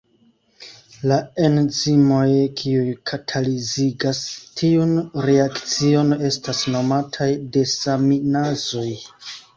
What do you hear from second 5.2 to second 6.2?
reakcion